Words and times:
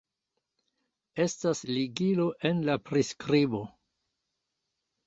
Estas 1.25 1.61
ligilo 1.75 2.27
en 2.51 2.65
la 2.71 2.79
priskribo 2.89 3.65